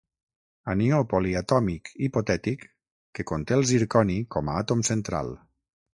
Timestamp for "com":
4.37-4.51